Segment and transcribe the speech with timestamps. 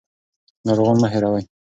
[0.67, 1.43] ناروغان مه هېروئ.